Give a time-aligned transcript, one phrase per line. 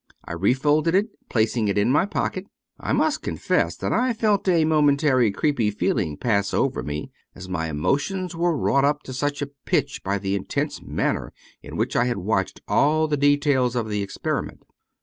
[0.25, 2.47] I refolded it, placing it in my pocket
[2.79, 7.69] I must confess that I felt a momentary creepy feeling pass over me, as my
[7.69, 12.05] emotions were wrought up to such a pitch by the intense manner in which I
[12.05, 14.63] had watched all the details of the experiment.